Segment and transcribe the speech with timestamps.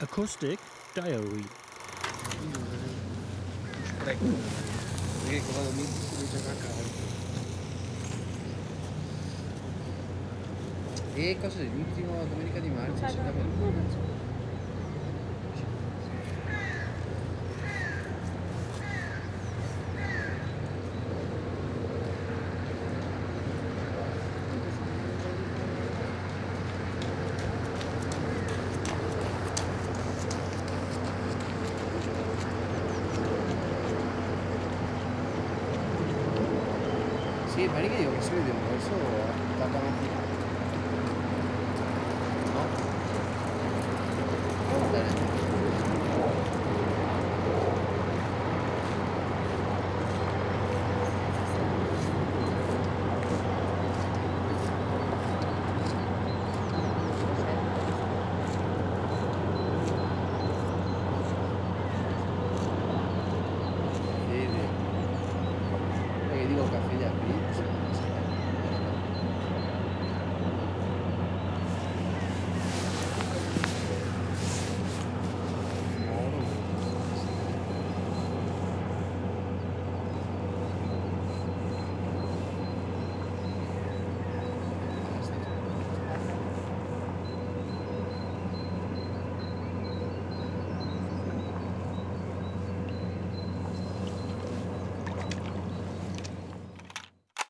[0.00, 0.60] Acoustic
[0.94, 1.44] Diary.
[4.10, 4.68] Mm.
[37.58, 38.94] Sì, ma che io que soy de un verso
[39.58, 40.37] davanti